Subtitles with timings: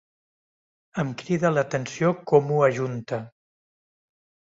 [1.03, 3.25] Em crida l'atenció com ho ajunta.